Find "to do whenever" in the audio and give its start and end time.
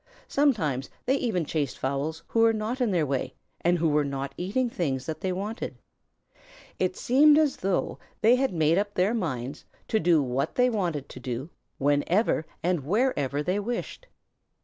11.09-12.47